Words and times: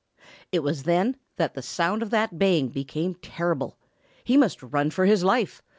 It 0.51 0.63
was 0.63 0.81
then 0.81 1.15
that 1.35 1.53
the 1.53 1.61
sound 1.61 2.01
of 2.01 2.09
that 2.09 2.39
baying 2.39 2.69
became 2.69 3.13
terrible. 3.13 3.77
He 4.23 4.35
must 4.35 4.63
run 4.63 4.89
for 4.89 5.05
his 5.05 5.23
life! 5.23 5.61